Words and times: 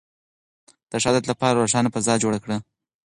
د 0.89 0.91
ښه 1.01 1.07
عادت 1.09 1.23
لپاره 1.31 1.59
روښانه 1.61 1.89
فضا 1.95 2.13
جوړه 2.23 2.39
کړئ. 2.43 2.57